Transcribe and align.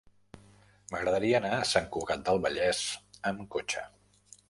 M'agradaria 0.93 1.35
anar 1.43 1.53
a 1.59 1.69
Sant 1.73 1.87
Cugat 1.99 2.25
del 2.31 2.43
Vallès 2.49 2.83
amb 3.33 3.49
cotxe. 3.57 3.89